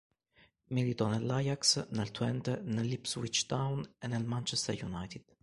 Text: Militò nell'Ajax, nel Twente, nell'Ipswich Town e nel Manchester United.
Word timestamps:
Militò 0.71 1.07
nell'Ajax, 1.09 1.89
nel 1.89 2.09
Twente, 2.09 2.59
nell'Ipswich 2.63 3.45
Town 3.45 3.87
e 3.99 4.07
nel 4.07 4.25
Manchester 4.25 4.83
United. 4.83 5.37